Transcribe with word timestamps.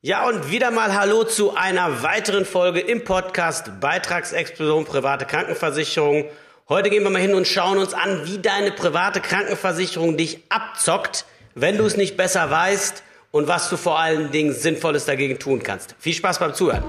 Ja, 0.00 0.28
und 0.28 0.52
wieder 0.52 0.70
mal 0.70 0.94
Hallo 0.94 1.24
zu 1.24 1.56
einer 1.56 2.04
weiteren 2.04 2.44
Folge 2.44 2.78
im 2.78 3.02
Podcast 3.02 3.80
Beitragsexplosion 3.80 4.84
private 4.84 5.24
Krankenversicherung. 5.24 6.26
Heute 6.68 6.88
gehen 6.88 7.02
wir 7.02 7.10
mal 7.10 7.20
hin 7.20 7.34
und 7.34 7.48
schauen 7.48 7.78
uns 7.78 7.94
an, 7.94 8.24
wie 8.24 8.38
deine 8.38 8.70
private 8.70 9.20
Krankenversicherung 9.20 10.16
dich 10.16 10.44
abzockt, 10.50 11.24
wenn 11.56 11.78
du 11.78 11.84
es 11.84 11.96
nicht 11.96 12.16
besser 12.16 12.48
weißt 12.48 13.02
und 13.32 13.48
was 13.48 13.70
du 13.70 13.76
vor 13.76 13.98
allen 13.98 14.30
Dingen 14.30 14.52
Sinnvolles 14.54 15.04
dagegen 15.04 15.40
tun 15.40 15.64
kannst. 15.64 15.96
Viel 15.98 16.14
Spaß 16.14 16.38
beim 16.38 16.54
Zuhören. 16.54 16.84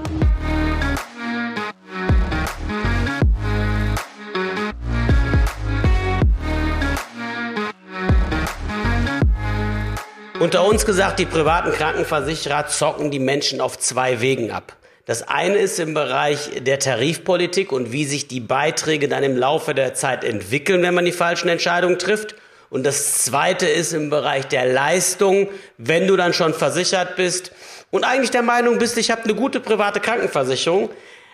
Unter 10.40 10.64
uns 10.64 10.86
gesagt, 10.86 11.18
die 11.18 11.26
privaten 11.26 11.70
Krankenversicherer 11.70 12.66
zocken 12.66 13.10
die 13.10 13.18
Menschen 13.18 13.60
auf 13.60 13.78
zwei 13.78 14.22
Wegen 14.22 14.50
ab. 14.50 14.74
Das 15.04 15.28
eine 15.28 15.58
ist 15.58 15.78
im 15.78 15.92
Bereich 15.92 16.62
der 16.62 16.78
Tarifpolitik 16.78 17.72
und 17.72 17.92
wie 17.92 18.06
sich 18.06 18.26
die 18.26 18.40
Beiträge 18.40 19.06
dann 19.06 19.22
im 19.22 19.36
Laufe 19.36 19.74
der 19.74 19.92
Zeit 19.92 20.24
entwickeln, 20.24 20.80
wenn 20.82 20.94
man 20.94 21.04
die 21.04 21.12
falschen 21.12 21.50
Entscheidungen 21.50 21.98
trifft. 21.98 22.36
Und 22.70 22.86
das 22.86 23.22
zweite 23.22 23.66
ist 23.66 23.92
im 23.92 24.08
Bereich 24.08 24.46
der 24.46 24.64
Leistung, 24.64 25.50
wenn 25.76 26.06
du 26.06 26.16
dann 26.16 26.32
schon 26.32 26.54
versichert 26.54 27.16
bist 27.16 27.52
und 27.90 28.04
eigentlich 28.04 28.30
der 28.30 28.40
Meinung 28.40 28.78
bist, 28.78 28.96
ich 28.96 29.10
habe 29.10 29.24
eine 29.24 29.34
gute 29.34 29.60
private 29.60 30.00
Krankenversicherung, 30.00 30.88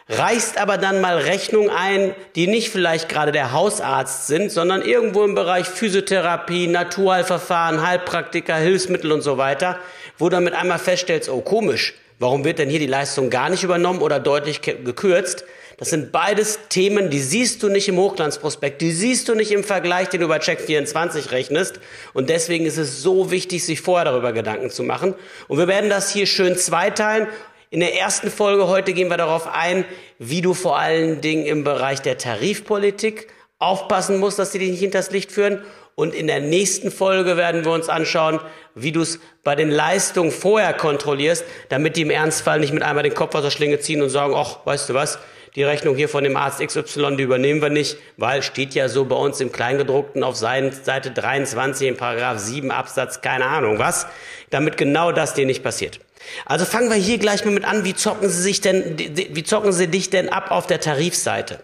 reichst 0.09 0.59
aber 0.59 0.79
dann 0.79 1.01
mal 1.01 1.19
Rechnungen 1.19 1.71
ein, 1.71 2.15
die 2.37 2.47
nicht 2.47 2.71
vielleicht 2.71 3.09
gerade 3.09 3.33
der 3.33 3.53
Hausarzt 3.53 4.29
sind, 4.29 4.53
sondern 4.53 4.83
irgendwo 4.83 5.25
im 5.25 5.35
Bereich 5.35 5.67
Physiotherapie, 5.67 6.69
Naturheilverfahren, 6.69 7.85
Heilpraktiker, 7.87 8.57
Hilfsmittel 8.57 9.11
und 9.11 9.23
so 9.23 9.37
weiter, 9.37 9.79
wo 10.19 10.27
du 10.27 10.37
dann 10.37 10.45
mit 10.45 10.55
einmal 10.55 10.79
feststellst, 10.79 11.29
oh 11.29 11.41
komisch, 11.41 11.95
warum 12.19 12.45
wird 12.45 12.59
denn 12.59 12.71
hier 12.71 12.79
die 12.79 12.87
Leistung 12.87 13.31
gar 13.31 13.51
nicht 13.51 13.65
übernommen 13.65 14.01
oder 14.01 14.21
deutlich 14.21 14.63
gekürzt? 14.63 15.45
Das 15.79 15.91
sind 15.91 16.11
beides 16.11 16.61
Themen, 16.71 17.11
die 17.11 17.21
siehst 17.21 17.63
du 17.63 17.69
nicht 17.69 17.87
im 17.89 17.99
Hochglanzprospekt, 17.99 18.81
die 18.81 18.93
siehst 18.93 19.29
du 19.29 19.35
nicht 19.35 19.53
im 19.53 19.63
Vergleich, 19.63 20.09
den 20.09 20.23
du 20.23 20.29
bei 20.29 20.39
Check24 20.39 21.33
rechnest. 21.33 21.81
Und 22.15 22.31
deswegen 22.31 22.65
ist 22.65 22.79
es 22.79 23.03
so 23.03 23.31
wichtig, 23.31 23.63
sich 23.63 23.83
vorher 23.83 24.07
darüber 24.07 24.33
Gedanken 24.33 24.71
zu 24.71 24.83
machen. 24.83 25.15
Und 25.49 25.59
wir 25.59 25.69
werden 25.69 25.91
das 25.91 26.11
hier 26.11 26.25
schön 26.25 26.57
zweiteilen. 26.57 27.29
In 27.71 27.81
der 27.81 27.99
ersten 27.99 28.31
Folge 28.31 28.69
heute 28.69 28.93
gehen 28.93 29.11
wir 29.11 29.17
darauf 29.17 29.49
ein, 29.49 29.85
wie 30.21 30.41
du 30.41 30.55
vor 30.55 30.79
allen 30.79 31.21
Dingen 31.21 31.47
im 31.47 31.65
Bereich 31.65 32.01
der 32.01 32.17
Tarifpolitik 32.17 33.27
aufpassen 33.59 34.19
musst, 34.19 34.39
dass 34.39 34.53
sie 34.53 34.61
dich 34.61 34.71
nicht 34.71 34.81
hinters 34.81 35.11
Licht 35.11 35.33
führen. 35.33 35.63
Und 35.97 36.15
in 36.15 36.29
der 36.29 36.41
nächsten 36.41 36.93
Folge 36.93 37.37
werden 37.37 37.65
wir 37.65 37.73
uns 37.73 37.89
anschauen, 37.89 38.39
wie 38.75 38.93
du 38.93 39.01
es 39.01 39.19
bei 39.43 39.57
den 39.57 39.71
Leistungen 39.71 40.31
vorher 40.31 40.75
kontrollierst, 40.75 41.45
damit 41.69 41.97
die 41.97 42.03
im 42.03 42.11
Ernstfall 42.11 42.61
nicht 42.61 42.73
mit 42.73 42.85
einmal 42.85 43.03
den 43.03 43.15
Kopf 43.15 43.35
aus 43.35 43.43
der 43.43 43.51
Schlinge 43.51 43.81
ziehen 43.81 44.01
und 44.01 44.11
sagen, 44.11 44.35
ach, 44.37 44.59
weißt 44.65 44.91
du 44.91 44.95
was, 44.95 45.19
die 45.57 45.65
Rechnung 45.65 45.97
hier 45.97 46.09
von 46.09 46.23
dem 46.23 46.37
Arzt 46.37 46.61
XY, 46.61 47.17
die 47.17 47.23
übernehmen 47.25 47.63
wir 47.63 47.71
nicht, 47.71 47.97
weil 48.17 48.43
steht 48.43 48.75
ja 48.75 48.89
so 48.89 49.07
bei 49.07 49.17
uns 49.17 49.41
im 49.41 49.51
Kleingedruckten 49.51 50.23
auf 50.23 50.37
Seite 50.37 51.11
23 51.11 51.89
in 51.89 51.97
Paragraph 51.97 52.39
7 52.39 52.71
Absatz, 52.71 53.23
keine 53.23 53.47
Ahnung 53.47 53.79
was, 53.79 54.07
damit 54.51 54.77
genau 54.77 55.11
das 55.13 55.35
dir 55.35 55.47
nicht 55.47 55.65
passiert. 55.65 55.99
Also 56.45 56.65
fangen 56.65 56.91
wir 56.91 56.97
hier 56.97 57.19
gleich 57.19 57.45
mal 57.45 57.53
mit 57.53 57.65
an, 57.65 57.85
wie 57.85 57.95
zocken 57.95 58.29
sie 58.29 58.43
sich 58.43 58.61
denn, 58.61 58.99
wie 58.99 59.45
zocken 59.45 59.73
sie 59.73 59.89
dich 59.89 60.11
denn 60.11 60.29
ab 60.29 60.51
auf 60.51 60.67
der 60.67 60.81
Tarifseite? 60.81 61.61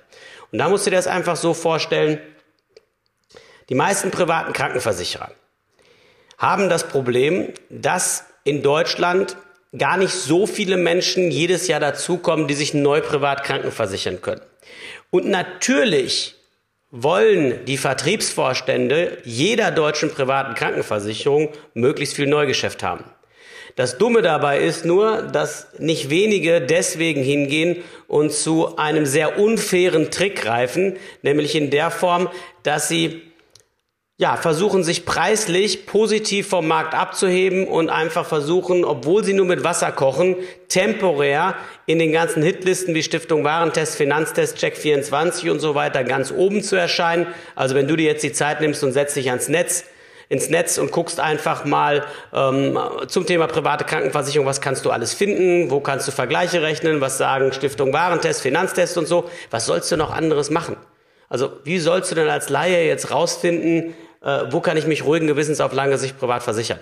Und 0.51 0.59
da 0.59 0.69
musst 0.69 0.87
du 0.87 0.91
dir 0.91 0.97
das 0.97 1.07
einfach 1.07 1.37
so 1.37 1.55
vorstellen, 1.55 2.21
die 3.69 3.75
meisten 3.75 4.11
privaten 4.11 4.53
Krankenversicherer 4.53 5.31
haben 6.39 6.69
das 6.69 6.89
Problem, 6.89 7.53
dass 7.71 8.25
in 8.45 8.63
Deutschland 8.63 9.37
gar 9.77 9.97
nicht 9.97 10.13
so 10.13 10.47
viele 10.47 10.77
Menschen 10.77 11.31
jedes 11.31 11.69
Jahr 11.69 11.81
dazukommen, 11.81 12.49
die 12.49 12.55
sich 12.55 12.75
neu 12.75 13.01
privat 13.01 13.45
krankenversichern 13.45 14.21
können. 14.21 14.43
Und 15.11 15.29
natürlich 15.29 16.35
wollen 16.91 17.65
die 17.65 17.79
Vertriebsvorstände 17.79 19.19
jeder 19.25 19.71
deutschen 19.71 20.11
privaten 20.11 20.55
Krankenversicherung 20.55 21.49
möglichst 21.73 22.17
viel 22.17 22.27
Neugeschäft 22.27 22.83
haben. 22.83 23.05
Das 23.77 23.99
Dumme 23.99 24.23
dabei 24.23 24.61
ist 24.61 24.85
nur, 24.85 25.23
dass 25.23 25.69
nicht 25.79 26.11
wenige 26.11 26.61
deswegen 26.61 27.23
hingehen 27.23 27.79
und 28.07 28.33
zu 28.33 28.77
einem 28.77 29.07
sehr 29.07 29.39
unfairen 29.39 30.11
Trick 30.11 30.43
greifen, 30.43 30.97
nämlich 31.23 31.55
in 31.55 31.71
der 31.71 31.91
Form, 31.91 32.29
dass 32.63 32.89
sie 32.89 33.23
ja, 34.19 34.37
versuchen 34.37 34.85
sich 34.85 35.05
preislich 35.05 35.85
positiv 35.87 36.47
vom 36.47 36.69
Markt 36.69 36.95
abzuheben 36.95 37.67
und 37.67 37.91
einfach 37.91 38.25
versuchen, 38.25 38.85
obwohl 38.85 39.25
sie 39.25 39.33
nur 39.33 39.47
mit 39.47 39.65
Wasser 39.65 39.91
kochen, 39.91 40.37
temporär 40.69 41.57
in 41.87 41.99
den 41.99 42.13
ganzen 42.13 42.41
Hitlisten 42.41 42.95
wie 42.95 43.03
Stiftung 43.03 43.43
Warentest, 43.43 43.97
Finanztest, 43.97 44.59
Check24 44.59 45.51
und 45.51 45.59
so 45.59 45.75
weiter 45.75 46.05
ganz 46.05 46.31
oben 46.31 46.63
zu 46.63 46.77
erscheinen. 46.77 47.27
Also 47.57 47.75
wenn 47.75 47.89
du 47.89 47.97
dir 47.97 48.07
jetzt 48.07 48.23
die 48.23 48.33
Zeit 48.33 48.61
nimmst 48.61 48.85
und 48.85 48.93
setzt 48.93 49.17
dich 49.17 49.31
ans 49.31 49.49
Netz, 49.49 49.87
ins 50.33 50.49
Netz 50.49 50.79
und 50.79 50.93
guckst 50.93 51.21
einfach 51.21 51.67
mal 51.67 52.07
ähm, 52.33 52.79
zum 53.07 53.27
Thema 53.27 53.47
private 53.49 53.85
Krankenversicherung, 53.85 54.47
was 54.47 54.63
kannst 54.63 54.83
du 54.87 54.91
alles 54.91 55.13
finden, 55.13 55.71
wo 55.71 55.81
kannst 55.81 56.09
du 56.09 56.13
Vergleiche 56.13 56.63
rechnen, 56.63 57.03
was 57.03 57.19
sagen 57.19 57.53
Stiftung 57.53 57.93
Warentest, 57.93 58.41
Finanztest 58.41 58.97
und 58.97 59.07
so. 59.07 59.29
Was 59.51 59.67
sollst 59.67 59.93
du 59.93 59.99
noch 59.99 60.11
anderes 60.11 60.49
machen? 60.49 60.77
Also 61.29 61.53
wie 61.65 61.79
sollst 61.79 62.11
du 62.11 62.15
denn 62.15 62.31
als 62.31 62.49
Laie 62.49 62.87
jetzt 62.87 63.11
rausfinden, 63.11 63.95
äh, 64.23 64.45
wo 64.49 64.61
kann 64.61 64.79
ich 64.79 64.87
mich 64.87 65.05
ruhigen 65.05 65.27
Gewissens 65.27 65.61
auf 65.61 65.75
lange 65.75 65.99
Sicht 65.99 66.19
privat 66.19 66.43
versichern? 66.43 66.81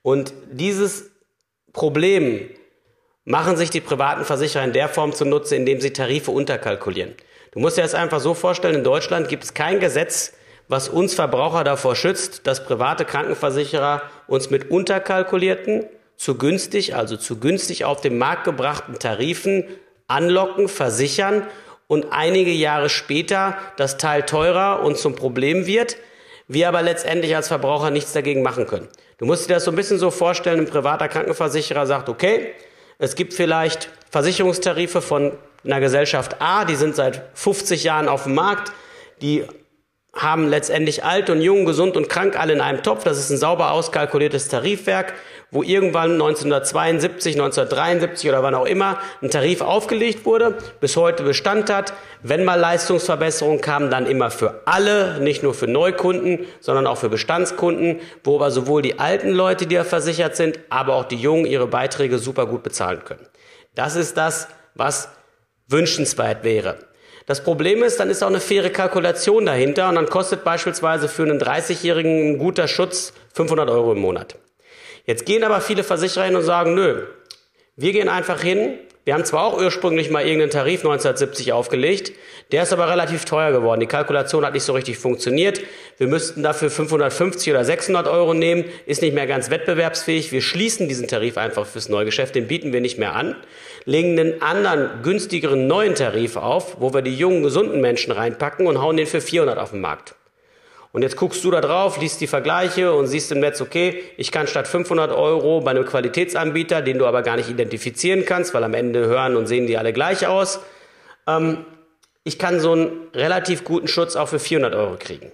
Und 0.00 0.32
dieses 0.50 1.10
Problem 1.74 2.48
machen 3.26 3.58
sich 3.58 3.68
die 3.68 3.82
privaten 3.82 4.24
Versicherer 4.24 4.64
in 4.64 4.72
der 4.72 4.88
Form 4.88 5.12
zunutze, 5.12 5.56
indem 5.56 5.82
sie 5.82 5.92
Tarife 5.92 6.30
unterkalkulieren. 6.30 7.14
Du 7.52 7.58
musst 7.58 7.76
dir 7.76 7.82
das 7.82 7.94
einfach 7.94 8.20
so 8.20 8.32
vorstellen, 8.32 8.76
in 8.76 8.84
Deutschland 8.84 9.28
gibt 9.28 9.44
es 9.44 9.52
kein 9.52 9.78
Gesetz, 9.78 10.32
was 10.68 10.88
uns 10.88 11.14
Verbraucher 11.14 11.64
davor 11.64 11.96
schützt, 11.96 12.46
dass 12.46 12.64
private 12.64 13.04
Krankenversicherer 13.04 14.02
uns 14.26 14.50
mit 14.50 14.70
unterkalkulierten, 14.70 15.84
zu 16.16 16.36
günstig, 16.36 16.94
also 16.94 17.16
zu 17.16 17.38
günstig 17.38 17.84
auf 17.84 18.00
den 18.00 18.18
Markt 18.18 18.44
gebrachten 18.44 18.98
Tarifen 18.98 19.64
anlocken, 20.08 20.68
versichern 20.68 21.46
und 21.86 22.06
einige 22.10 22.50
Jahre 22.50 22.88
später 22.88 23.56
das 23.76 23.98
Teil 23.98 24.22
teurer 24.22 24.82
und 24.82 24.98
zum 24.98 25.14
Problem 25.14 25.66
wird, 25.66 25.96
wir 26.48 26.68
aber 26.68 26.82
letztendlich 26.82 27.34
als 27.36 27.48
Verbraucher 27.48 27.90
nichts 27.90 28.12
dagegen 28.12 28.42
machen 28.42 28.66
können. 28.66 28.88
Du 29.18 29.26
musst 29.26 29.48
dir 29.48 29.54
das 29.54 29.64
so 29.64 29.70
ein 29.70 29.76
bisschen 29.76 29.98
so 29.98 30.10
vorstellen, 30.10 30.60
ein 30.60 30.66
privater 30.66 31.08
Krankenversicherer 31.08 31.86
sagt, 31.86 32.08
okay, 32.08 32.52
es 32.98 33.14
gibt 33.14 33.32
vielleicht 33.32 33.88
Versicherungstarife 34.10 35.00
von 35.00 35.32
einer 35.64 35.80
Gesellschaft 35.80 36.40
A, 36.40 36.64
die 36.64 36.76
sind 36.76 36.96
seit 36.96 37.22
50 37.34 37.84
Jahren 37.84 38.08
auf 38.08 38.24
dem 38.24 38.34
Markt, 38.34 38.72
die 39.20 39.44
haben 40.18 40.48
letztendlich 40.48 41.04
alt 41.04 41.30
und 41.30 41.40
jung, 41.40 41.64
gesund 41.64 41.96
und 41.96 42.08
krank 42.08 42.38
alle 42.38 42.52
in 42.52 42.60
einem 42.60 42.82
Topf. 42.82 43.04
Das 43.04 43.18
ist 43.18 43.30
ein 43.30 43.38
sauber 43.38 43.70
auskalkuliertes 43.70 44.48
Tarifwerk, 44.48 45.14
wo 45.52 45.62
irgendwann 45.62 46.12
1972, 46.12 47.36
1973 47.36 48.28
oder 48.28 48.42
wann 48.42 48.54
auch 48.54 48.66
immer 48.66 48.98
ein 49.22 49.30
Tarif 49.30 49.60
aufgelegt 49.60 50.26
wurde, 50.26 50.58
bis 50.80 50.96
heute 50.96 51.22
Bestand 51.22 51.70
hat. 51.70 51.94
Wenn 52.22 52.44
mal 52.44 52.58
Leistungsverbesserungen 52.58 53.60
kamen, 53.60 53.90
dann 53.90 54.06
immer 54.06 54.30
für 54.30 54.62
alle, 54.66 55.20
nicht 55.20 55.44
nur 55.44 55.54
für 55.54 55.68
Neukunden, 55.68 56.46
sondern 56.60 56.88
auch 56.88 56.98
für 56.98 57.08
Bestandskunden, 57.08 58.00
wo 58.24 58.36
aber 58.36 58.50
sowohl 58.50 58.82
die 58.82 58.98
alten 58.98 59.30
Leute, 59.30 59.66
die 59.66 59.76
ja 59.76 59.84
versichert 59.84 60.34
sind, 60.34 60.58
aber 60.68 60.94
auch 60.94 61.04
die 61.04 61.16
Jungen 61.16 61.46
ihre 61.46 61.68
Beiträge 61.68 62.18
super 62.18 62.46
gut 62.46 62.64
bezahlen 62.64 63.04
können. 63.04 63.26
Das 63.76 63.94
ist 63.94 64.16
das, 64.16 64.48
was 64.74 65.10
wünschenswert 65.68 66.42
wäre. 66.42 66.87
Das 67.28 67.44
Problem 67.44 67.82
ist, 67.82 68.00
dann 68.00 68.08
ist 68.08 68.22
auch 68.22 68.28
eine 68.28 68.40
faire 68.40 68.70
Kalkulation 68.70 69.44
dahinter 69.44 69.90
und 69.90 69.96
dann 69.96 70.08
kostet 70.08 70.44
beispielsweise 70.44 71.08
für 71.08 71.24
einen 71.24 71.38
30-Jährigen 71.38 72.30
ein 72.30 72.38
guter 72.38 72.66
Schutz 72.68 73.12
500 73.34 73.68
Euro 73.68 73.92
im 73.92 73.98
Monat. 73.98 74.36
Jetzt 75.04 75.26
gehen 75.26 75.44
aber 75.44 75.60
viele 75.60 75.84
Versicherer 75.84 76.24
hin 76.24 76.36
und 76.36 76.42
sagen, 76.42 76.74
nö, 76.74 77.02
wir 77.76 77.92
gehen 77.92 78.08
einfach 78.08 78.40
hin, 78.40 78.78
wir 79.08 79.14
haben 79.14 79.24
zwar 79.24 79.44
auch 79.44 79.56
ursprünglich 79.56 80.10
mal 80.10 80.20
irgendeinen 80.20 80.50
Tarif 80.50 80.80
1970 80.80 81.54
aufgelegt, 81.54 82.12
der 82.52 82.64
ist 82.64 82.74
aber 82.74 82.90
relativ 82.90 83.24
teuer 83.24 83.52
geworden. 83.52 83.80
Die 83.80 83.86
Kalkulation 83.86 84.44
hat 84.44 84.52
nicht 84.52 84.64
so 84.64 84.74
richtig 84.74 84.98
funktioniert. 84.98 85.62
Wir 85.96 86.08
müssten 86.08 86.42
dafür 86.42 86.68
550 86.68 87.50
oder 87.50 87.64
600 87.64 88.06
Euro 88.06 88.34
nehmen, 88.34 88.66
ist 88.84 89.00
nicht 89.00 89.14
mehr 89.14 89.26
ganz 89.26 89.48
wettbewerbsfähig. 89.48 90.30
Wir 90.30 90.42
schließen 90.42 90.88
diesen 90.88 91.08
Tarif 91.08 91.38
einfach 91.38 91.64
fürs 91.64 91.88
Neugeschäft, 91.88 92.34
den 92.34 92.48
bieten 92.48 92.74
wir 92.74 92.82
nicht 92.82 92.98
mehr 92.98 93.14
an, 93.14 93.34
legen 93.86 94.20
einen 94.20 94.42
anderen, 94.42 95.02
günstigeren 95.02 95.66
neuen 95.66 95.94
Tarif 95.94 96.36
auf, 96.36 96.76
wo 96.78 96.92
wir 96.92 97.00
die 97.00 97.16
jungen, 97.16 97.42
gesunden 97.42 97.80
Menschen 97.80 98.12
reinpacken 98.12 98.66
und 98.66 98.78
hauen 98.78 98.98
den 98.98 99.06
für 99.06 99.22
400 99.22 99.56
auf 99.56 99.70
den 99.70 99.80
Markt. 99.80 100.16
Und 100.92 101.02
jetzt 101.02 101.16
guckst 101.16 101.44
du 101.44 101.50
da 101.50 101.60
drauf, 101.60 102.00
liest 102.00 102.20
die 102.20 102.26
Vergleiche 102.26 102.92
und 102.94 103.06
siehst 103.06 103.30
im 103.30 103.40
Netz, 103.40 103.60
okay, 103.60 104.02
ich 104.16 104.32
kann 104.32 104.46
statt 104.46 104.66
500 104.66 105.12
Euro 105.12 105.60
bei 105.60 105.72
einem 105.72 105.84
Qualitätsanbieter, 105.84 106.80
den 106.80 106.98
du 106.98 107.06
aber 107.06 107.22
gar 107.22 107.36
nicht 107.36 107.50
identifizieren 107.50 108.24
kannst, 108.24 108.54
weil 108.54 108.64
am 108.64 108.74
Ende 108.74 109.06
hören 109.06 109.36
und 109.36 109.46
sehen 109.46 109.66
die 109.66 109.76
alle 109.76 109.92
gleich 109.92 110.26
aus, 110.26 110.60
ähm, 111.26 111.64
ich 112.24 112.38
kann 112.38 112.60
so 112.60 112.72
einen 112.72 113.08
relativ 113.14 113.64
guten 113.64 113.88
Schutz 113.88 114.16
auch 114.16 114.28
für 114.28 114.38
400 114.38 114.74
Euro 114.74 114.96
kriegen. 114.98 115.30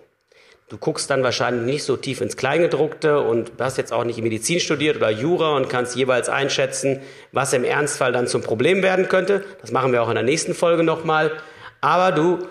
Du 0.68 0.78
guckst 0.78 1.10
dann 1.10 1.22
wahrscheinlich 1.22 1.66
nicht 1.66 1.84
so 1.84 1.96
tief 1.96 2.20
ins 2.20 2.36
Kleingedruckte 2.36 3.20
und 3.20 3.52
hast 3.60 3.76
jetzt 3.76 3.92
auch 3.92 4.04
nicht 4.04 4.20
Medizin 4.22 4.60
studiert 4.60 4.96
oder 4.96 5.10
Jura 5.10 5.56
und 5.56 5.68
kannst 5.68 5.94
jeweils 5.94 6.28
einschätzen, 6.28 7.00
was 7.32 7.52
im 7.52 7.64
Ernstfall 7.64 8.12
dann 8.12 8.26
zum 8.26 8.42
Problem 8.42 8.82
werden 8.82 9.08
könnte. 9.08 9.44
Das 9.60 9.72
machen 9.72 9.92
wir 9.92 10.02
auch 10.02 10.08
in 10.08 10.14
der 10.14 10.24
nächsten 10.24 10.54
Folge 10.54 10.82
nochmal. 10.82 11.32
Aber 11.80 12.12
du 12.12 12.48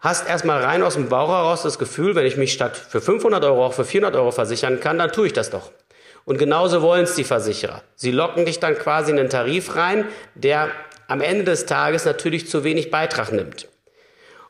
hast 0.00 0.28
erstmal 0.28 0.62
rein 0.64 0.82
aus 0.82 0.94
dem 0.94 1.08
Bauch 1.08 1.28
heraus 1.28 1.62
das 1.62 1.78
Gefühl, 1.78 2.14
wenn 2.14 2.26
ich 2.26 2.36
mich 2.36 2.52
statt 2.52 2.76
für 2.76 3.00
500 3.00 3.44
Euro 3.44 3.66
auch 3.66 3.74
für 3.74 3.84
400 3.84 4.16
Euro 4.16 4.30
versichern 4.30 4.80
kann, 4.80 4.98
dann 4.98 5.12
tue 5.12 5.26
ich 5.26 5.32
das 5.32 5.50
doch. 5.50 5.70
Und 6.24 6.38
genauso 6.38 6.82
wollen 6.82 7.04
es 7.04 7.14
die 7.14 7.24
Versicherer. 7.24 7.82
Sie 7.96 8.10
locken 8.10 8.44
dich 8.44 8.60
dann 8.60 8.76
quasi 8.76 9.10
in 9.10 9.18
einen 9.18 9.30
Tarif 9.30 9.76
rein, 9.76 10.06
der 10.34 10.70
am 11.06 11.20
Ende 11.20 11.44
des 11.44 11.66
Tages 11.66 12.04
natürlich 12.04 12.48
zu 12.48 12.64
wenig 12.64 12.90
Beitrag 12.90 13.32
nimmt. 13.32 13.68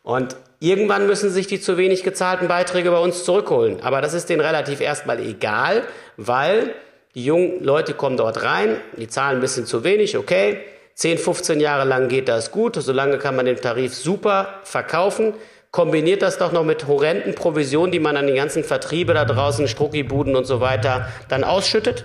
Und 0.03 0.37
irgendwann 0.61 1.07
müssen 1.07 1.31
sich 1.31 1.47
die 1.47 1.61
zu 1.61 1.77
wenig 1.77 2.03
gezahlten 2.03 2.49
Beiträge 2.49 2.91
bei 2.91 2.99
uns 2.99 3.25
zurückholen. 3.25 3.81
Aber 3.83 4.01
das 4.01 4.15
ist 4.15 4.29
denen 4.29 4.41
relativ 4.41 4.81
erstmal 4.81 5.21
egal, 5.21 5.83
weil 6.17 6.75
die 7.15 7.25
jungen 7.25 7.63
Leute 7.65 7.95
kommen 7.95 8.17
dort 8.17 8.43
rein, 8.43 8.77
die 8.97 9.09
zahlen 9.09 9.39
ein 9.39 9.41
bisschen 9.41 9.67
zu 9.67 9.85
wenig, 9.85 10.17
okay. 10.17 10.61
10, 11.01 11.17
15 11.17 11.61
Jahre 11.61 11.89
lang 11.89 12.09
geht 12.09 12.29
das 12.29 12.51
gut, 12.51 12.77
solange 12.77 13.17
kann 13.17 13.35
man 13.35 13.47
den 13.47 13.57
Tarif 13.57 13.95
super 13.95 14.61
verkaufen. 14.65 15.33
Kombiniert 15.71 16.21
das 16.21 16.37
doch 16.37 16.53
noch 16.53 16.63
mit 16.63 16.87
horrenden 16.89 17.35
Provisionen, 17.35 17.91
die 17.91 17.99
man 17.99 18.19
an 18.19 18.27
die 18.27 18.35
ganzen 18.35 18.65
Vertriebe 18.65 19.15
da 19.15 19.25
draußen, 19.25 19.67
Struckibuden 19.67 20.37
und 20.37 20.45
so 20.45 20.61
weiter, 20.61 21.09
dann 21.31 21.43
ausschüttet. 21.43 22.05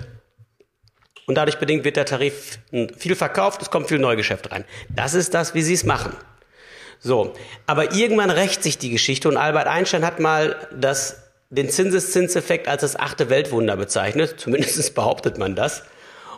Und 1.27 1.35
dadurch 1.35 1.57
bedingt 1.57 1.83
wird 1.83 1.97
der 1.97 2.05
Tarif 2.05 2.57
viel 2.97 3.17
verkauft, 3.17 3.61
es 3.61 3.69
kommt 3.69 3.89
viel 3.89 3.99
Neugeschäft 3.99 4.49
rein. 4.53 4.63
Das 4.87 5.13
ist 5.13 5.33
das, 5.33 5.53
wie 5.53 5.61
sie 5.61 5.73
es 5.73 5.83
machen. 5.83 6.15
So, 7.01 7.33
aber 7.67 7.91
irgendwann 7.91 8.29
rächt 8.29 8.63
sich 8.63 8.77
die 8.77 8.91
Geschichte 8.91 9.27
und 9.27 9.35
Albert 9.35 9.67
Einstein 9.67 10.05
hat 10.05 10.21
mal 10.21 10.55
das, 10.73 11.21
den 11.49 11.69
Zinseszinseffekt 11.69 12.69
als 12.69 12.79
das 12.79 12.95
achte 12.95 13.29
Weltwunder 13.29 13.75
bezeichnet. 13.75 14.35
Zumindest 14.37 14.95
behauptet 14.95 15.37
man 15.37 15.53
das. 15.53 15.83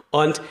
Und 0.10 0.42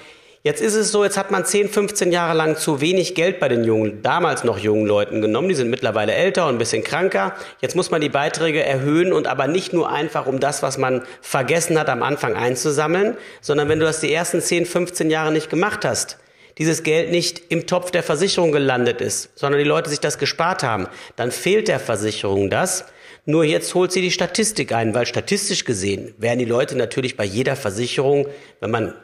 Jetzt 0.46 0.62
ist 0.62 0.76
es 0.76 0.92
so, 0.92 1.02
jetzt 1.02 1.16
hat 1.16 1.32
man 1.32 1.44
10, 1.44 1.70
15 1.70 2.12
Jahre 2.12 2.32
lang 2.32 2.56
zu 2.56 2.80
wenig 2.80 3.16
Geld 3.16 3.40
bei 3.40 3.48
den 3.48 3.64
jungen, 3.64 4.00
damals 4.02 4.44
noch 4.44 4.60
jungen 4.60 4.86
Leuten 4.86 5.20
genommen. 5.20 5.48
Die 5.48 5.56
sind 5.56 5.70
mittlerweile 5.70 6.14
älter 6.14 6.46
und 6.46 6.54
ein 6.54 6.58
bisschen 6.58 6.84
kranker. 6.84 7.34
Jetzt 7.60 7.74
muss 7.74 7.90
man 7.90 8.00
die 8.00 8.08
Beiträge 8.08 8.62
erhöhen 8.62 9.12
und 9.12 9.26
aber 9.26 9.48
nicht 9.48 9.72
nur 9.72 9.90
einfach, 9.90 10.26
um 10.26 10.38
das, 10.38 10.62
was 10.62 10.78
man 10.78 11.02
vergessen 11.20 11.76
hat, 11.80 11.88
am 11.88 12.04
Anfang 12.04 12.36
einzusammeln, 12.36 13.16
sondern 13.40 13.68
wenn 13.68 13.80
du 13.80 13.86
das 13.86 13.98
die 13.98 14.14
ersten 14.14 14.40
10, 14.40 14.66
15 14.66 15.10
Jahre 15.10 15.32
nicht 15.32 15.50
gemacht 15.50 15.84
hast, 15.84 16.18
dieses 16.58 16.84
Geld 16.84 17.10
nicht 17.10 17.42
im 17.48 17.66
Topf 17.66 17.90
der 17.90 18.04
Versicherung 18.04 18.52
gelandet 18.52 19.00
ist, 19.00 19.30
sondern 19.34 19.58
die 19.58 19.68
Leute 19.68 19.90
sich 19.90 19.98
das 19.98 20.16
gespart 20.16 20.62
haben, 20.62 20.86
dann 21.16 21.32
fehlt 21.32 21.66
der 21.66 21.80
Versicherung 21.80 22.50
das. 22.50 22.84
Nur 23.24 23.42
jetzt 23.42 23.74
holt 23.74 23.90
sie 23.90 24.00
die 24.00 24.12
Statistik 24.12 24.72
ein, 24.72 24.94
weil 24.94 25.06
statistisch 25.06 25.64
gesehen 25.64 26.14
werden 26.18 26.38
die 26.38 26.44
Leute 26.44 26.76
natürlich 26.76 27.16
bei 27.16 27.24
jeder 27.24 27.56
Versicherung, 27.56 28.28
wenn 28.60 28.70
man 28.70 28.94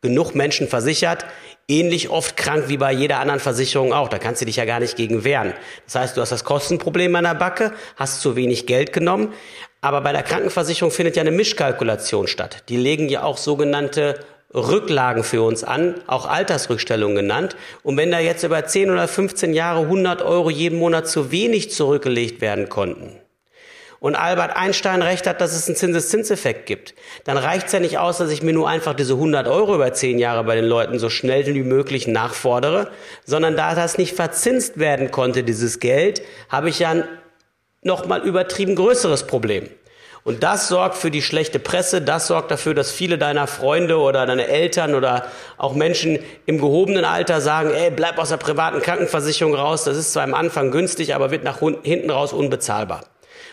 genug 0.00 0.34
Menschen 0.34 0.68
versichert, 0.68 1.24
ähnlich 1.68 2.08
oft 2.08 2.36
krank 2.36 2.64
wie 2.68 2.76
bei 2.76 2.92
jeder 2.92 3.18
anderen 3.18 3.40
Versicherung 3.40 3.92
auch. 3.92 4.08
Da 4.08 4.18
kannst 4.18 4.40
du 4.40 4.46
dich 4.46 4.56
ja 4.56 4.64
gar 4.64 4.80
nicht 4.80 4.96
gegen 4.96 5.24
wehren. 5.24 5.54
Das 5.86 5.96
heißt, 5.96 6.16
du 6.16 6.20
hast 6.20 6.30
das 6.30 6.44
Kostenproblem 6.44 7.14
an 7.16 7.24
der 7.24 7.34
Backe, 7.34 7.72
hast 7.96 8.20
zu 8.20 8.36
wenig 8.36 8.66
Geld 8.66 8.92
genommen. 8.92 9.32
Aber 9.80 10.00
bei 10.00 10.12
der 10.12 10.22
Krankenversicherung 10.22 10.90
findet 10.90 11.16
ja 11.16 11.22
eine 11.22 11.30
Mischkalkulation 11.30 12.26
statt. 12.26 12.64
Die 12.68 12.76
legen 12.76 13.08
ja 13.08 13.22
auch 13.22 13.38
sogenannte 13.38 14.18
Rücklagen 14.54 15.24
für 15.24 15.42
uns 15.42 15.62
an, 15.62 15.96
auch 16.06 16.26
Altersrückstellungen 16.26 17.16
genannt. 17.16 17.56
Und 17.82 17.96
wenn 17.96 18.10
da 18.10 18.18
jetzt 18.18 18.44
über 18.44 18.64
10 18.64 18.90
oder 18.90 19.06
15 19.06 19.52
Jahre 19.52 19.82
100 19.82 20.22
Euro 20.22 20.50
jeden 20.50 20.78
Monat 20.78 21.08
zu 21.08 21.30
wenig 21.30 21.70
zurückgelegt 21.70 22.40
werden 22.40 22.68
konnten, 22.68 23.20
und 24.00 24.14
Albert 24.14 24.56
Einstein 24.56 25.02
recht 25.02 25.26
hat, 25.26 25.40
dass 25.40 25.54
es 25.54 25.66
einen 25.66 25.76
Zinseszinseffekt 25.76 26.66
gibt, 26.66 26.94
dann 27.24 27.36
reicht 27.36 27.66
es 27.66 27.72
ja 27.72 27.80
nicht 27.80 27.98
aus, 27.98 28.18
dass 28.18 28.30
ich 28.30 28.42
mir 28.42 28.52
nur 28.52 28.68
einfach 28.68 28.94
diese 28.94 29.14
100 29.14 29.48
Euro 29.48 29.74
über 29.74 29.92
10 29.92 30.18
Jahre 30.18 30.44
bei 30.44 30.54
den 30.54 30.66
Leuten 30.66 30.98
so 30.98 31.10
schnell 31.10 31.46
wie 31.46 31.62
möglich 31.62 32.06
nachfordere, 32.06 32.90
sondern 33.24 33.56
da 33.56 33.74
das 33.74 33.98
nicht 33.98 34.14
verzinst 34.14 34.78
werden 34.78 35.10
konnte, 35.10 35.42
dieses 35.42 35.80
Geld, 35.80 36.22
habe 36.48 36.68
ich 36.68 36.78
ja 36.78 36.90
ein 36.90 37.04
nochmal 37.82 38.22
übertrieben 38.22 38.76
größeres 38.76 39.26
Problem. 39.26 39.68
Und 40.24 40.42
das 40.42 40.68
sorgt 40.68 40.96
für 40.96 41.10
die 41.10 41.22
schlechte 41.22 41.58
Presse, 41.58 42.02
das 42.02 42.26
sorgt 42.26 42.50
dafür, 42.50 42.74
dass 42.74 42.90
viele 42.90 43.16
deiner 43.16 43.46
Freunde 43.46 43.98
oder 43.98 44.26
deine 44.26 44.46
Eltern 44.46 44.94
oder 44.94 45.26
auch 45.56 45.74
Menschen 45.74 46.18
im 46.44 46.58
gehobenen 46.58 47.04
Alter 47.04 47.40
sagen, 47.40 47.70
ey, 47.70 47.90
bleib 47.90 48.18
aus 48.18 48.28
der 48.28 48.36
privaten 48.36 48.82
Krankenversicherung 48.82 49.54
raus, 49.54 49.84
das 49.84 49.96
ist 49.96 50.12
zwar 50.12 50.24
am 50.24 50.34
Anfang 50.34 50.70
günstig, 50.70 51.14
aber 51.14 51.30
wird 51.30 51.44
nach 51.44 51.60
hinten 51.60 52.10
raus 52.10 52.32
unbezahlbar. 52.32 53.04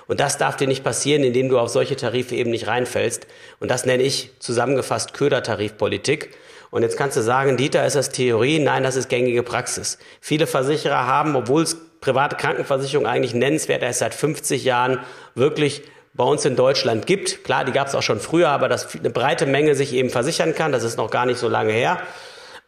Und 0.07 0.19
das 0.19 0.37
darf 0.37 0.55
dir 0.55 0.67
nicht 0.67 0.83
passieren, 0.83 1.23
indem 1.23 1.49
du 1.49 1.59
auf 1.59 1.69
solche 1.69 1.95
Tarife 1.95 2.35
eben 2.35 2.51
nicht 2.51 2.67
reinfällst. 2.67 3.27
Und 3.59 3.71
das 3.71 3.85
nenne 3.85 4.03
ich 4.03 4.31
zusammengefasst 4.39 5.13
Ködertarifpolitik. 5.13 6.35
Und 6.71 6.81
jetzt 6.81 6.97
kannst 6.97 7.15
du 7.15 7.21
sagen, 7.21 7.57
Dieter, 7.57 7.85
ist 7.85 7.95
das 7.95 8.09
Theorie? 8.09 8.59
Nein, 8.59 8.83
das 8.83 8.95
ist 8.95 9.09
gängige 9.09 9.43
Praxis. 9.43 9.97
Viele 10.19 10.47
Versicherer 10.47 11.07
haben, 11.07 11.35
obwohl 11.35 11.63
es 11.63 11.77
private 12.01 12.35
Krankenversicherung 12.35 13.07
eigentlich 13.07 13.33
nennenswert 13.33 13.81
ist, 13.83 13.99
seit 13.99 14.13
50 14.13 14.63
Jahren 14.63 14.99
wirklich 15.33 15.83
bei 16.13 16.23
uns 16.23 16.45
in 16.45 16.55
Deutschland 16.55 17.07
gibt. 17.07 17.43
Klar, 17.43 17.65
die 17.65 17.71
gab 17.71 17.87
es 17.87 17.95
auch 17.95 18.01
schon 18.01 18.19
früher, 18.19 18.49
aber 18.49 18.69
dass 18.69 18.95
eine 18.95 19.09
breite 19.09 19.45
Menge 19.45 19.75
sich 19.75 19.93
eben 19.93 20.09
versichern 20.09 20.55
kann, 20.55 20.71
das 20.71 20.83
ist 20.83 20.97
noch 20.97 21.11
gar 21.11 21.25
nicht 21.25 21.39
so 21.39 21.49
lange 21.49 21.73
her, 21.73 21.99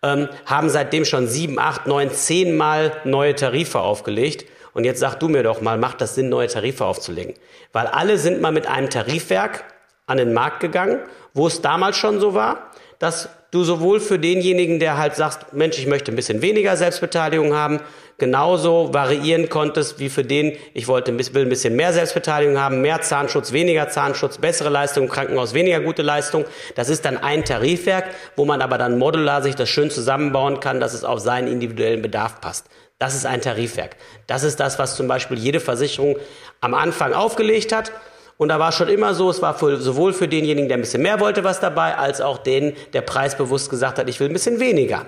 ähm, 0.04 0.28
haben 0.46 0.70
seitdem 0.70 1.06
schon 1.06 1.28
sieben, 1.28 1.60
acht, 1.60 1.88
neun, 1.88 2.12
zehn 2.12 2.56
Mal 2.56 2.94
neue 3.04 3.36
Tarife 3.36 3.80
aufgelegt. 3.80 4.46
Und 4.78 4.84
jetzt 4.84 5.00
sag 5.00 5.16
du 5.16 5.28
mir 5.28 5.42
doch 5.42 5.60
mal, 5.60 5.80
macht 5.80 6.02
das 6.02 6.14
Sinn, 6.14 6.30
neue 6.30 6.46
Tarife 6.46 6.86
aufzulegen? 6.86 7.34
Weil 7.74 7.88
alle 7.88 8.20
sind 8.20 8.42
mal 8.42 8.52
mit 8.52 8.68
einem 8.68 8.92
Tarifwerk 8.92 9.64
an 10.06 10.18
den 10.20 10.34
Markt 10.34 10.60
gegangen, 10.60 11.00
wo 11.34 11.48
es 11.48 11.64
damals 11.64 11.98
schon 11.98 12.20
so 12.20 12.36
war, 12.36 12.70
dass 13.00 13.28
du 13.50 13.64
sowohl 13.64 14.00
für 14.00 14.20
denjenigen, 14.20 14.78
der 14.78 15.00
halt 15.00 15.16
sagst, 15.16 15.52
Mensch, 15.52 15.80
ich 15.80 15.88
möchte 15.88 16.12
ein 16.12 16.16
bisschen 16.16 16.44
weniger 16.44 16.78
Selbstbeteiligung 16.78 17.56
haben, 17.56 17.80
genauso 18.20 18.94
variieren 18.94 19.50
konntest 19.50 19.98
wie 19.98 20.10
für 20.10 20.24
den, 20.24 20.56
ich 20.76 20.88
wollte 20.88 21.12
will 21.12 21.42
ein 21.42 21.50
bisschen 21.50 21.76
mehr 21.76 21.92
Selbstbeteiligung 21.92 22.60
haben, 22.60 22.82
mehr 22.82 23.02
Zahnschutz, 23.02 23.54
weniger 23.54 23.90
Zahnschutz, 23.90 24.38
bessere 24.38 24.70
Leistung 24.70 25.06
im 25.06 25.10
Krankenhaus, 25.10 25.56
weniger 25.56 25.80
gute 25.80 26.04
Leistung. 26.04 26.46
Das 26.76 26.90
ist 26.90 27.04
dann 27.04 27.18
ein 27.18 27.44
Tarifwerk, 27.46 28.06
wo 28.36 28.46
man 28.46 28.62
aber 28.62 28.78
dann 28.78 29.00
modular 29.00 29.42
sich 29.42 29.56
das 29.56 29.70
schön 29.70 29.90
zusammenbauen 29.90 30.60
kann, 30.60 30.80
dass 30.80 30.94
es 30.94 31.04
auf 31.04 31.20
seinen 31.20 31.48
individuellen 31.48 32.04
Bedarf 32.04 32.42
passt. 32.42 32.68
Das 33.00 33.16
ist 33.16 33.26
ein 33.26 33.42
Tarifwerk. 33.42 33.96
Das 34.26 34.44
ist 34.44 34.60
das, 34.60 34.80
was 34.80 34.96
zum 34.96 35.08
Beispiel 35.08 35.38
jede 35.38 35.60
Versicherung 35.60 36.16
am 36.62 36.74
Anfang 36.74 37.14
aufgelegt 37.14 37.72
hat. 37.72 37.92
Und 38.38 38.50
da 38.50 38.60
war 38.60 38.72
schon 38.72 38.88
immer 38.88 39.14
so, 39.14 39.30
es 39.30 39.42
war 39.42 39.58
für, 39.58 39.78
sowohl 39.78 40.14
für 40.14 40.28
denjenigen, 40.28 40.68
der 40.68 40.78
ein 40.78 40.82
bisschen 40.82 41.02
mehr 41.02 41.20
wollte, 41.20 41.44
was 41.44 41.60
dabei, 41.60 41.96
als 41.96 42.22
auch 42.22 42.38
den, 42.38 42.76
der 42.94 43.02
preisbewusst 43.02 43.70
gesagt 43.70 43.98
hat, 43.98 44.10
ich 44.10 44.20
will 44.20 44.30
ein 44.30 44.34
bisschen 44.34 44.60
weniger. 44.60 45.06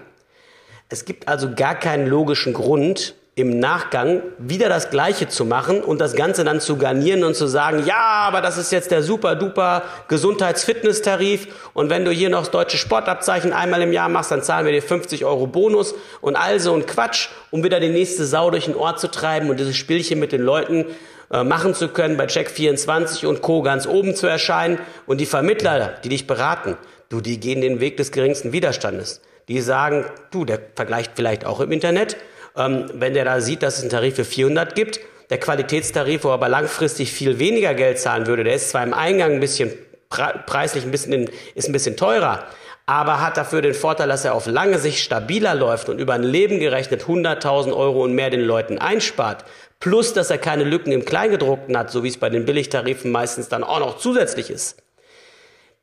Es 0.89 1.05
gibt 1.05 1.27
also 1.27 1.53
gar 1.53 1.75
keinen 1.75 2.07
logischen 2.07 2.53
Grund, 2.53 3.15
im 3.39 3.57
Nachgang 3.59 4.21
wieder 4.37 4.67
das 4.67 4.89
Gleiche 4.89 5.29
zu 5.29 5.45
machen 5.45 5.81
und 5.81 6.01
das 6.01 6.13
Ganze 6.13 6.43
dann 6.43 6.59
zu 6.59 6.75
garnieren 6.77 7.23
und 7.23 7.35
zu 7.35 7.47
sagen, 7.47 7.85
ja, 7.85 7.95
aber 7.95 8.41
das 8.41 8.57
ist 8.57 8.71
jetzt 8.71 8.91
der 8.91 9.01
super 9.01 9.35
duper 9.35 9.83
Gesundheitsfitness-Tarif 10.09 11.47
und 11.73 11.89
wenn 11.89 12.03
du 12.03 12.11
hier 12.11 12.29
noch 12.29 12.41
das 12.41 12.51
deutsche 12.51 12.77
Sportabzeichen 12.77 13.53
einmal 13.53 13.81
im 13.81 13.93
Jahr 13.93 14.09
machst, 14.09 14.31
dann 14.31 14.43
zahlen 14.43 14.65
wir 14.65 14.73
dir 14.73 14.81
50 14.81 15.23
Euro 15.23 15.47
Bonus 15.47 15.95
und 16.19 16.35
all 16.35 16.59
so 16.59 16.73
ein 16.73 16.85
Quatsch, 16.85 17.29
um 17.49 17.63
wieder 17.63 17.79
die 17.79 17.89
nächste 17.89 18.25
Sau 18.25 18.51
durch 18.51 18.65
den 18.65 18.75
Ort 18.75 18.99
zu 18.99 19.09
treiben 19.09 19.49
und 19.49 19.57
dieses 19.57 19.77
Spielchen 19.77 20.19
mit 20.19 20.33
den 20.33 20.41
Leuten 20.41 20.85
äh, 21.31 21.45
machen 21.45 21.73
zu 21.73 21.87
können, 21.87 22.17
bei 22.17 22.25
Check24 22.25 23.25
und 23.25 23.41
Co. 23.41 23.61
ganz 23.61 23.87
oben 23.87 24.15
zu 24.15 24.27
erscheinen 24.27 24.79
und 25.05 25.21
die 25.21 25.25
Vermittler, 25.25 25.93
die 26.03 26.09
dich 26.09 26.27
beraten, 26.27 26.75
du, 27.07 27.21
die 27.21 27.39
gehen 27.39 27.61
den 27.61 27.79
Weg 27.79 27.95
des 27.95 28.11
geringsten 28.11 28.51
Widerstandes. 28.51 29.21
Die 29.47 29.61
sagen, 29.61 30.05
du, 30.29 30.43
der 30.43 30.59
vergleicht 30.75 31.13
vielleicht 31.15 31.45
auch 31.45 31.59
im 31.59 31.71
Internet, 31.71 32.17
ähm, 32.59 32.85
wenn 32.93 33.13
der 33.13 33.25
da 33.25 33.41
sieht, 33.41 33.63
dass 33.63 33.77
es 33.77 33.81
einen 33.81 33.89
Tarif 33.89 34.15
für 34.15 34.25
400 34.25 34.75
gibt, 34.75 34.99
der 35.29 35.39
Qualitätstarif, 35.39 36.23
wo 36.23 36.29
er 36.29 36.33
aber 36.33 36.49
langfristig 36.49 37.11
viel 37.11 37.39
weniger 37.39 37.73
Geld 37.73 37.99
zahlen 37.99 38.27
würde, 38.27 38.43
der 38.43 38.55
ist 38.55 38.69
zwar 38.69 38.83
im 38.83 38.93
Eingang 38.93 39.33
ein 39.33 39.39
bisschen 39.39 39.71
preislich 40.09 40.83
ein 40.83 40.91
bisschen, 40.91 41.13
in, 41.13 41.29
ist 41.55 41.69
ein 41.69 41.71
bisschen 41.71 41.95
teurer, 41.95 42.43
aber 42.87 43.21
hat 43.21 43.37
dafür 43.37 43.61
den 43.61 43.75
Vorteil, 43.75 44.07
dass 44.07 44.25
er 44.25 44.33
auf 44.33 44.47
lange 44.47 44.79
Sicht 44.79 44.99
stabiler 44.99 45.53
läuft 45.53 45.89
und 45.89 45.99
über 45.99 46.13
ein 46.13 46.23
Leben 46.23 46.59
gerechnet 46.59 47.03
100.000 47.03 47.71
Euro 47.75 48.03
und 48.03 48.13
mehr 48.13 48.31
den 48.31 48.41
Leuten 48.41 48.79
einspart. 48.79 49.45
Plus, 49.79 50.13
dass 50.13 50.31
er 50.31 50.39
keine 50.39 50.63
Lücken 50.63 50.91
im 50.91 51.05
Kleingedruckten 51.05 51.77
hat, 51.77 51.91
so 51.91 52.03
wie 52.03 52.07
es 52.07 52.17
bei 52.17 52.29
den 52.29 52.45
Billigtarifen 52.45 53.11
meistens 53.11 53.47
dann 53.47 53.63
auch 53.63 53.79
noch 53.79 53.99
zusätzlich 53.99 54.49
ist. 54.49 54.81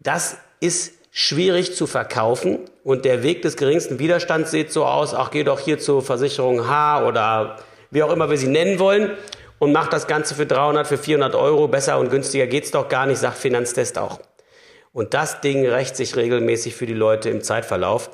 Das 0.00 0.36
ist 0.58 0.95
schwierig 1.18 1.74
zu 1.74 1.86
verkaufen. 1.86 2.58
Und 2.84 3.06
der 3.06 3.22
Weg 3.22 3.40
des 3.40 3.56
geringsten 3.56 3.98
Widerstands 3.98 4.50
sieht 4.50 4.70
so 4.70 4.84
aus, 4.84 5.14
ach 5.14 5.30
geh 5.30 5.44
doch 5.44 5.58
hier 5.58 5.78
zur 5.78 6.02
Versicherung 6.02 6.68
H 6.68 7.08
oder 7.08 7.56
wie 7.90 8.02
auch 8.02 8.12
immer 8.12 8.28
wir 8.28 8.36
sie 8.36 8.48
nennen 8.48 8.78
wollen 8.78 9.12
und 9.58 9.72
mach 9.72 9.88
das 9.88 10.08
Ganze 10.08 10.34
für 10.34 10.44
300, 10.44 10.86
für 10.86 10.98
400 10.98 11.34
Euro, 11.34 11.68
besser 11.68 11.98
und 11.98 12.10
günstiger 12.10 12.46
geht's 12.46 12.70
doch 12.70 12.90
gar 12.90 13.06
nicht, 13.06 13.16
sagt 13.16 13.38
Finanztest 13.38 13.96
auch. 13.96 14.20
Und 14.92 15.14
das 15.14 15.40
Ding 15.40 15.66
rächt 15.66 15.96
sich 15.96 16.16
regelmäßig 16.16 16.74
für 16.74 16.84
die 16.84 16.92
Leute 16.92 17.30
im 17.30 17.42
Zeitverlauf. 17.42 18.10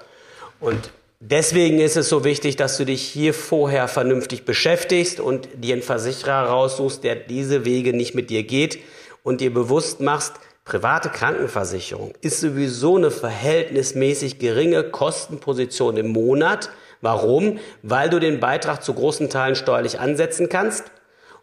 Und 0.60 0.92
Deswegen 1.24 1.78
ist 1.78 1.96
es 1.96 2.08
so 2.08 2.24
wichtig, 2.24 2.56
dass 2.56 2.76
du 2.78 2.84
dich 2.84 3.00
hier 3.00 3.32
vorher 3.32 3.86
vernünftig 3.86 4.44
beschäftigst 4.44 5.20
und 5.20 5.48
dir 5.54 5.74
einen 5.74 5.82
Versicherer 5.82 6.46
raussuchst, 6.48 7.04
der 7.04 7.14
diese 7.14 7.64
Wege 7.64 7.92
nicht 7.92 8.16
mit 8.16 8.28
dir 8.28 8.42
geht 8.42 8.80
und 9.22 9.40
dir 9.40 9.54
bewusst 9.54 10.00
machst, 10.00 10.34
private 10.64 11.08
Krankenversicherung 11.08 12.14
ist 12.20 12.40
sowieso 12.40 12.96
eine 12.96 13.10
verhältnismäßig 13.10 14.38
geringe 14.38 14.84
Kostenposition 14.84 15.96
im 15.96 16.08
Monat. 16.08 16.70
Warum? 17.00 17.58
Weil 17.82 18.10
du 18.10 18.20
den 18.20 18.38
Beitrag 18.38 18.82
zu 18.82 18.94
großen 18.94 19.28
Teilen 19.28 19.56
steuerlich 19.56 19.98
ansetzen 19.98 20.48
kannst 20.48 20.84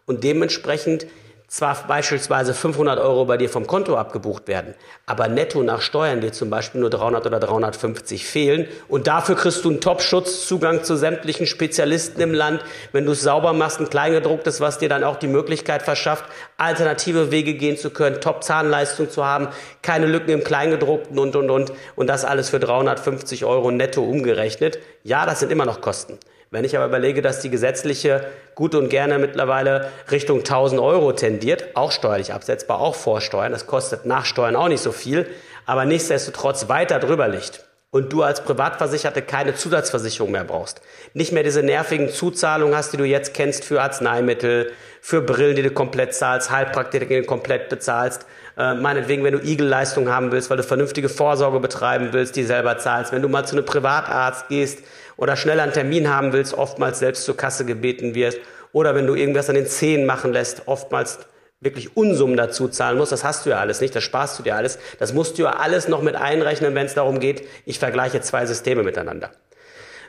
und 0.06 0.24
dementsprechend 0.24 1.06
zwar 1.50 1.76
beispielsweise 1.88 2.54
500 2.54 3.00
Euro 3.00 3.24
bei 3.24 3.36
dir 3.36 3.50
vom 3.50 3.66
Konto 3.66 3.96
abgebucht 3.96 4.46
werden, 4.46 4.74
aber 5.04 5.26
netto 5.26 5.64
nach 5.64 5.80
Steuern 5.80 6.20
dir 6.20 6.32
zum 6.32 6.48
Beispiel 6.48 6.80
nur 6.80 6.90
300 6.90 7.26
oder 7.26 7.40
350 7.40 8.24
fehlen 8.24 8.68
und 8.86 9.08
dafür 9.08 9.34
kriegst 9.34 9.64
du 9.64 9.70
einen 9.70 9.80
Top-Schutzzugang 9.80 10.84
zu 10.84 10.94
sämtlichen 10.94 11.48
Spezialisten 11.48 12.20
im 12.20 12.32
Land, 12.32 12.62
wenn 12.92 13.04
du 13.04 13.10
es 13.10 13.22
sauber 13.22 13.52
machst, 13.52 13.80
ein 13.80 13.90
Kleingedrucktes, 13.90 14.60
was 14.60 14.78
dir 14.78 14.88
dann 14.88 15.02
auch 15.02 15.16
die 15.16 15.26
Möglichkeit 15.26 15.82
verschafft, 15.82 16.24
alternative 16.56 17.32
Wege 17.32 17.54
gehen 17.54 17.76
zu 17.76 17.90
können, 17.90 18.20
Top-Zahnleistung 18.20 19.10
zu 19.10 19.26
haben, 19.26 19.48
keine 19.82 20.06
Lücken 20.06 20.30
im 20.30 20.44
Kleingedruckten 20.44 21.18
und, 21.18 21.34
und, 21.34 21.50
und 21.50 21.72
und 21.96 22.06
das 22.06 22.24
alles 22.24 22.48
für 22.50 22.60
350 22.60 23.44
Euro 23.44 23.72
netto 23.72 24.04
umgerechnet. 24.04 24.78
Ja, 25.02 25.26
das 25.26 25.40
sind 25.40 25.50
immer 25.50 25.66
noch 25.66 25.80
Kosten. 25.80 26.20
Wenn 26.52 26.64
ich 26.64 26.76
aber 26.76 26.86
überlege, 26.86 27.22
dass 27.22 27.38
die 27.38 27.48
gesetzliche 27.48 28.26
gut 28.56 28.74
und 28.74 28.88
gerne 28.88 29.20
mittlerweile 29.20 29.92
Richtung 30.10 30.38
1000 30.38 30.80
Euro 30.80 31.12
tendiert, 31.12 31.76
auch 31.76 31.92
steuerlich 31.92 32.32
absetzbar, 32.32 32.80
auch 32.80 32.96
Vorsteuern, 32.96 33.52
das 33.52 33.68
kostet 33.68 34.04
nach 34.04 34.24
Steuern 34.24 34.56
auch 34.56 34.66
nicht 34.66 34.82
so 34.82 34.90
viel, 34.90 35.28
aber 35.64 35.84
nichtsdestotrotz 35.84 36.68
weiter 36.68 36.98
drüber 36.98 37.28
liegt 37.28 37.69
und 37.90 38.12
du 38.12 38.22
als 38.22 38.44
Privatversicherte 38.44 39.22
keine 39.22 39.54
Zusatzversicherung 39.54 40.30
mehr 40.30 40.44
brauchst, 40.44 40.80
nicht 41.12 41.32
mehr 41.32 41.42
diese 41.42 41.62
nervigen 41.62 42.08
Zuzahlungen 42.08 42.76
hast, 42.76 42.92
die 42.92 42.96
du 42.96 43.04
jetzt 43.04 43.34
kennst 43.34 43.64
für 43.64 43.82
Arzneimittel, 43.82 44.72
für 45.00 45.22
Brillen, 45.22 45.56
die 45.56 45.62
du 45.62 45.70
komplett 45.70 46.14
zahlst, 46.14 46.50
Heilpraktiker, 46.50 47.06
die 47.06 47.20
du 47.20 47.24
komplett 47.24 47.68
bezahlst, 47.68 48.26
äh, 48.56 48.74
meinetwegen, 48.74 49.24
wenn 49.24 49.32
du 49.32 49.42
Igel-Leistung 49.42 50.08
haben 50.08 50.30
willst, 50.30 50.50
weil 50.50 50.58
du 50.58 50.62
vernünftige 50.62 51.08
Vorsorge 51.08 51.58
betreiben 51.58 52.10
willst, 52.12 52.36
die 52.36 52.44
selber 52.44 52.78
zahlst, 52.78 53.12
wenn 53.12 53.22
du 53.22 53.28
mal 53.28 53.44
zu 53.44 53.56
einem 53.56 53.64
Privatarzt 53.64 54.48
gehst, 54.48 54.80
oder 55.20 55.36
schnell 55.36 55.60
einen 55.60 55.72
Termin 55.72 56.08
haben 56.08 56.32
willst, 56.32 56.54
oftmals 56.54 56.98
selbst 56.98 57.24
zur 57.24 57.36
Kasse 57.36 57.66
gebeten 57.66 58.14
wirst. 58.14 58.38
Oder 58.72 58.94
wenn 58.94 59.06
du 59.06 59.14
irgendwas 59.14 59.50
an 59.50 59.54
den 59.54 59.66
Zähnen 59.66 60.06
machen 60.06 60.32
lässt, 60.32 60.62
oftmals 60.64 61.18
wirklich 61.60 61.96
Unsummen 61.96 62.36
dazu 62.36 62.68
zahlen 62.68 62.96
musst, 62.96 63.12
das 63.12 63.22
hast 63.22 63.44
du 63.44 63.50
ja 63.50 63.58
alles 63.58 63.80
nicht, 63.80 63.94
das 63.94 64.02
sparst 64.02 64.38
du 64.38 64.42
dir 64.42 64.56
alles, 64.56 64.78
das 64.98 65.12
musst 65.12 65.38
du 65.38 65.42
ja 65.42 65.56
alles 65.56 65.88
noch 65.88 66.00
mit 66.00 66.16
einrechnen, 66.16 66.74
wenn 66.74 66.86
es 66.86 66.94
darum 66.94 67.20
geht, 67.20 67.46
ich 67.66 67.78
vergleiche 67.78 68.20
zwei 68.22 68.46
Systeme 68.46 68.82
miteinander. 68.82 69.30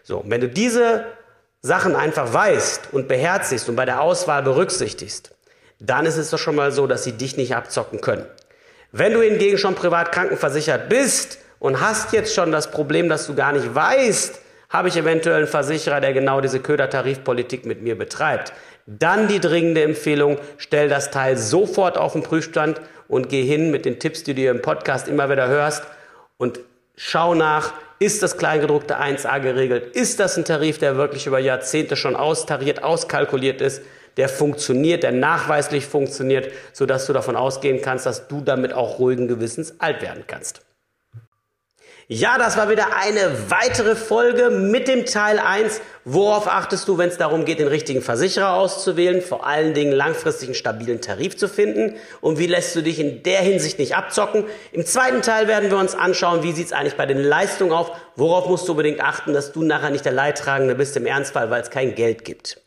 So, 0.04 0.24
wenn 0.26 0.42
du 0.42 0.48
diese 0.48 1.06
Sachen 1.62 1.96
einfach 1.96 2.34
weißt 2.34 2.90
und 2.94 3.08
beherzigst 3.08 3.70
und 3.70 3.76
bei 3.76 3.86
der 3.86 4.02
Auswahl 4.02 4.44
berücksichtigst, 4.44 5.36
dann 5.80 6.06
ist 6.06 6.18
es 6.18 6.30
doch 6.30 6.40
schon 6.40 6.56
mal 6.56 6.72
so, 6.72 6.88
dass 6.88 7.04
sie 7.04 7.14
dich 7.14 7.38
nicht 7.38 7.56
abzocken 7.56 8.02
können. 8.02 8.26
Wenn 8.92 9.14
du 9.14 9.22
hingegen 9.22 9.58
schon 9.58 9.76
privat 9.76 10.12
krankenversichert 10.12 10.90
bist 10.90 11.40
und 11.60 11.82
hast 11.82 12.14
jetzt 12.14 12.34
schon 12.34 12.52
das 12.52 12.72
Problem, 12.72 13.10
dass 13.10 13.28
du 13.28 13.36
gar 13.36 13.52
nicht 13.52 13.76
weißt, 13.76 14.40
habe 14.70 14.88
ich 14.88 14.96
eventuell 14.96 15.36
einen 15.36 15.48
Versicherer, 15.48 16.00
der 16.00 16.14
genau 16.14 16.40
diese 16.40 16.62
Köder-Tarifpolitik 16.62 17.66
mit 17.66 17.82
mir 17.82 17.98
betreibt? 17.98 18.54
Dann 18.86 19.28
die 19.28 19.40
dringende 19.40 19.84
Empfehlung, 19.84 20.38
stell 20.58 20.90
das 20.90 21.12
Teil 21.12 21.38
sofort 21.38 21.98
auf 21.98 22.14
den 22.14 22.24
Prüfstand 22.24 22.82
und 23.08 23.30
geh 23.30 23.44
hin 23.44 23.72
mit 23.72 23.86
den 23.86 24.00
Tipps, 24.00 24.24
die 24.24 24.34
du 24.34 24.50
im 24.50 24.62
Podcast 24.62 25.08
immer 25.08 25.30
wieder 25.30 25.48
hörst 25.48 25.84
und 26.38 26.60
schau 26.96 27.36
nach, 27.36 27.74
ist 28.00 28.24
das 28.24 28.38
Kleingedruckte 28.38 29.00
1a 29.00 29.40
geregelt? 29.40 29.96
Ist 29.96 30.20
das 30.20 30.36
ein 30.36 30.46
Tarif, 30.46 30.80
der 30.80 30.98
wirklich 30.98 31.28
über 31.28 31.38
Jahrzehnte 31.40 31.96
schon 31.96 32.16
austariert, 32.16 32.84
auskalkuliert 32.84 33.62
ist? 33.62 33.82
der 34.18 34.30
funktioniert, 34.30 35.04
der 35.04 35.12
nachweislich 35.12 35.86
funktioniert, 35.86 36.52
sodass 36.74 37.06
du 37.06 37.14
davon 37.14 37.36
ausgehen 37.36 37.82
kannst, 37.82 38.06
dass 38.06 38.28
du 38.28 38.42
damit 38.42 38.74
auch 38.74 39.00
ruhigen 39.00 39.28
Gewissens 39.28 39.76
alt 39.80 40.02
werden 40.02 40.24
kannst. 40.28 40.62
Ja, 42.14 42.38
das 42.38 42.58
war 42.58 42.70
wieder 42.70 42.98
eine 42.98 43.50
weitere 43.50 43.96
Folge 43.96 44.50
mit 44.50 44.90
dem 44.90 45.06
Teil 45.06 45.40
1. 45.40 45.80
Worauf 46.04 46.50
achtest 46.50 46.90
du, 46.90 46.98
wenn 46.98 47.08
es 47.08 47.18
darum 47.18 47.46
geht, 47.46 47.60
den 47.60 47.70
richtigen 47.70 48.02
Versicherer 48.02 48.52
auszuwählen, 48.52 49.22
vor 49.22 49.48
allen 49.48 49.74
Dingen 49.74 49.94
langfristig 49.94 50.50
einen 50.50 50.56
stabilen 50.56 51.00
Tarif 51.00 51.38
zu 51.38 51.48
finden 51.48 51.96
und 52.20 52.38
wie 52.38 52.48
lässt 52.48 52.76
du 52.76 52.84
dich 52.84 53.00
in 53.00 53.24
der 53.24 53.40
Hinsicht 53.40 53.80
nicht 53.80 53.96
abzocken? 53.96 54.44
Im 54.74 54.86
zweiten 54.86 55.22
Teil 55.22 55.48
werden 55.48 55.72
wir 55.72 55.78
uns 55.78 55.96
anschauen, 55.96 56.44
wie 56.44 56.52
sieht 56.52 56.66
es 56.66 56.74
eigentlich 56.74 56.98
bei 56.98 57.06
den 57.06 57.24
Leistungen 57.24 57.72
auf, 57.72 57.94
worauf 58.18 58.50
musst 58.50 58.68
du 58.68 58.74
unbedingt 58.74 59.00
achten, 59.00 59.32
dass 59.32 59.54
du 59.54 59.64
nachher 59.64 59.92
nicht 59.92 60.04
der 60.04 60.12
Leidtragende 60.12 60.76
bist 60.76 60.98
im 60.98 61.06
Ernstfall, 61.06 61.50
weil 61.50 61.62
es 61.62 61.70
kein 61.70 61.96
Geld 61.96 62.26
gibt. 62.26 62.60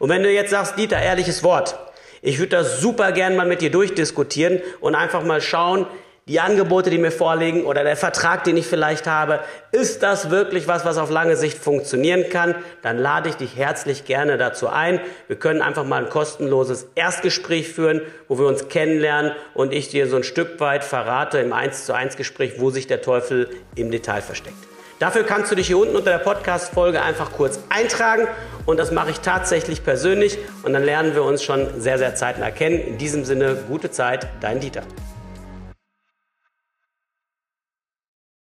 Und 0.00 0.08
wenn 0.08 0.24
du 0.24 0.28
jetzt 0.28 0.50
sagst, 0.50 0.76
Dieter, 0.76 1.00
ehrliches 1.00 1.44
Wort, 1.44 1.78
ich 2.20 2.40
würde 2.40 2.56
das 2.56 2.80
super 2.80 3.12
gern 3.12 3.36
mal 3.36 3.46
mit 3.46 3.60
dir 3.60 3.70
durchdiskutieren 3.70 4.60
und 4.80 4.96
einfach 4.96 5.22
mal 5.22 5.40
schauen, 5.40 5.86
die 6.28 6.40
Angebote, 6.40 6.90
die 6.90 6.98
mir 6.98 7.10
vorliegen 7.10 7.64
oder 7.64 7.82
der 7.82 7.96
Vertrag, 7.96 8.44
den 8.44 8.56
ich 8.56 8.66
vielleicht 8.66 9.06
habe, 9.06 9.40
ist 9.72 10.02
das 10.02 10.30
wirklich 10.30 10.68
was, 10.68 10.84
was 10.84 10.98
auf 10.98 11.10
lange 11.10 11.36
Sicht 11.36 11.58
funktionieren 11.58 12.26
kann? 12.30 12.54
Dann 12.82 12.98
lade 12.98 13.30
ich 13.30 13.36
dich 13.36 13.56
herzlich 13.56 14.04
gerne 14.04 14.36
dazu 14.36 14.68
ein. 14.68 15.00
Wir 15.26 15.36
können 15.36 15.62
einfach 15.62 15.84
mal 15.84 16.04
ein 16.04 16.10
kostenloses 16.10 16.88
Erstgespräch 16.94 17.68
führen, 17.68 18.02
wo 18.28 18.38
wir 18.38 18.46
uns 18.46 18.68
kennenlernen 18.68 19.32
und 19.54 19.72
ich 19.72 19.88
dir 19.88 20.06
so 20.06 20.16
ein 20.16 20.24
Stück 20.24 20.60
weit 20.60 20.84
verrate 20.84 21.38
im 21.38 21.52
1 21.52 21.86
zu 21.86 21.94
1 21.94 22.16
Gespräch, 22.16 22.54
wo 22.58 22.70
sich 22.70 22.86
der 22.86 23.00
Teufel 23.00 23.48
im 23.74 23.90
Detail 23.90 24.20
versteckt. 24.20 24.56
Dafür 24.98 25.22
kannst 25.22 25.50
du 25.50 25.54
dich 25.54 25.68
hier 25.68 25.78
unten 25.78 25.94
unter 25.94 26.10
der 26.10 26.18
Podcast-Folge 26.18 27.00
einfach 27.00 27.32
kurz 27.32 27.60
eintragen 27.68 28.26
und 28.66 28.78
das 28.78 28.90
mache 28.90 29.10
ich 29.10 29.20
tatsächlich 29.20 29.84
persönlich 29.84 30.38
und 30.64 30.72
dann 30.72 30.82
lernen 30.82 31.14
wir 31.14 31.22
uns 31.22 31.42
schon 31.42 31.80
sehr, 31.80 31.98
sehr 31.98 32.16
zeitnah 32.16 32.50
kennen. 32.50 32.80
In 32.80 32.98
diesem 32.98 33.24
Sinne, 33.24 33.56
gute 33.68 33.92
Zeit, 33.92 34.26
dein 34.40 34.58
Dieter. 34.58 34.82